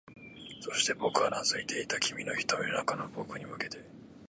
[0.61, 3.77] そして、僕はうなずいていた、君の瞳の中の僕に向けて